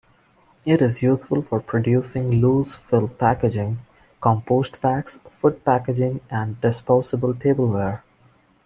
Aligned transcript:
It 0.65 0.81
is 0.81 1.03
useful 1.03 1.43
for 1.43 1.59
producing 1.59 2.41
loose-fill 2.41 3.07
packaging, 3.07 3.77
compost 4.19 4.81
bags, 4.81 5.19
food 5.29 5.63
packaging, 5.63 6.21
and 6.31 6.59
disposable 6.59 7.35
tableware. 7.35 8.03